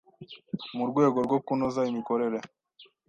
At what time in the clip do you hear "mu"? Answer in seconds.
0.77-0.83